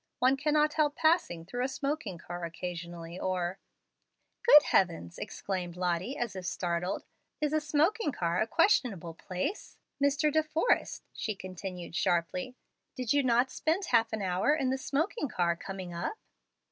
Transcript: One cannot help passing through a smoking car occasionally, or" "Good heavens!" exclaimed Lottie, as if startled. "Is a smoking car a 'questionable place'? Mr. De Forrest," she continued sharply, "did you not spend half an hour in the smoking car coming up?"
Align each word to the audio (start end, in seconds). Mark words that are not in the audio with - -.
One 0.17 0.35
cannot 0.35 0.73
help 0.73 0.95
passing 0.95 1.45
through 1.45 1.63
a 1.63 1.67
smoking 1.67 2.17
car 2.17 2.43
occasionally, 2.43 3.19
or" 3.19 3.59
"Good 4.47 4.63
heavens!" 4.63 5.19
exclaimed 5.19 5.77
Lottie, 5.77 6.17
as 6.17 6.35
if 6.35 6.47
startled. 6.47 7.03
"Is 7.39 7.53
a 7.53 7.61
smoking 7.61 8.11
car 8.11 8.41
a 8.41 8.47
'questionable 8.47 9.13
place'? 9.13 9.77
Mr. 10.03 10.33
De 10.33 10.41
Forrest," 10.41 11.03
she 11.13 11.35
continued 11.35 11.95
sharply, 11.95 12.55
"did 12.95 13.13
you 13.13 13.21
not 13.21 13.51
spend 13.51 13.85
half 13.85 14.11
an 14.11 14.23
hour 14.23 14.55
in 14.55 14.71
the 14.71 14.77
smoking 14.79 15.27
car 15.27 15.55
coming 15.55 15.93
up?" 15.93 16.17